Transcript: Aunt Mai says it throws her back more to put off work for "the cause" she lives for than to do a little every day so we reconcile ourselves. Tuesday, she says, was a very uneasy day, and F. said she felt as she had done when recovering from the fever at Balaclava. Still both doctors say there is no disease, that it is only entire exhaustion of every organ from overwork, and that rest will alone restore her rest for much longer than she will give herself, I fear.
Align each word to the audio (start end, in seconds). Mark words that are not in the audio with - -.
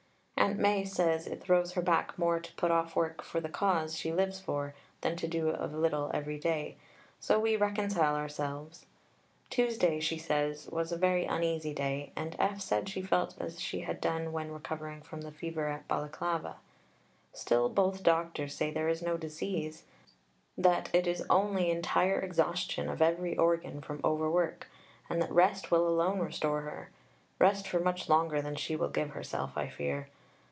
Aunt 0.37 0.57
Mai 0.59 0.83
says 0.83 1.27
it 1.27 1.39
throws 1.39 1.73
her 1.73 1.83
back 1.83 2.17
more 2.17 2.39
to 2.39 2.53
put 2.55 2.71
off 2.71 2.95
work 2.95 3.21
for 3.21 3.39
"the 3.39 3.47
cause" 3.47 3.95
she 3.95 4.11
lives 4.11 4.39
for 4.39 4.73
than 5.01 5.15
to 5.17 5.27
do 5.27 5.51
a 5.57 5.67
little 5.67 6.09
every 6.15 6.39
day 6.39 6.75
so 7.19 7.39
we 7.39 7.55
reconcile 7.55 8.15
ourselves. 8.15 8.85
Tuesday, 9.51 9.99
she 9.99 10.17
says, 10.17 10.67
was 10.69 10.91
a 10.91 10.97
very 10.97 11.25
uneasy 11.25 11.73
day, 11.75 12.11
and 12.15 12.35
F. 12.39 12.59
said 12.59 12.89
she 12.89 13.03
felt 13.03 13.35
as 13.39 13.61
she 13.61 13.81
had 13.81 14.01
done 14.01 14.31
when 14.33 14.51
recovering 14.51 15.03
from 15.03 15.21
the 15.21 15.31
fever 15.31 15.67
at 15.69 15.87
Balaclava. 15.87 16.57
Still 17.33 17.69
both 17.69 18.01
doctors 18.03 18.55
say 18.55 18.71
there 18.71 18.89
is 18.89 19.03
no 19.03 19.17
disease, 19.17 19.83
that 20.57 20.89
it 20.91 21.05
is 21.05 21.23
only 21.29 21.69
entire 21.69 22.19
exhaustion 22.19 22.89
of 22.89 23.01
every 23.01 23.37
organ 23.37 23.79
from 23.79 24.01
overwork, 24.03 24.67
and 25.07 25.21
that 25.21 25.31
rest 25.31 25.69
will 25.69 25.87
alone 25.87 26.19
restore 26.19 26.61
her 26.61 26.89
rest 27.37 27.67
for 27.67 27.79
much 27.79 28.09
longer 28.09 28.41
than 28.41 28.55
she 28.55 28.75
will 28.75 28.89
give 28.89 29.11
herself, 29.11 29.51
I 29.55 29.69
fear. 29.69 30.09